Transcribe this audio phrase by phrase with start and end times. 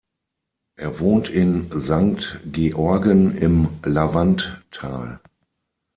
[0.79, 5.19] Er wohnt in Sankt Georgen im Lavanttal.